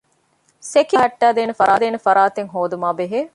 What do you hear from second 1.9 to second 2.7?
ފަރާތެއް